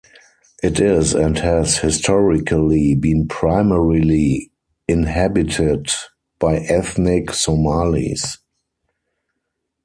[0.63, 4.49] It is and has historically been primarily
[4.87, 5.89] inhabited
[6.39, 8.39] by ethnic Somalis.